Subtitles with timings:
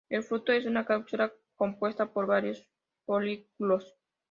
[0.09, 2.67] El fruto es una cápsula compuesta por varios
[3.05, 3.95] folículos.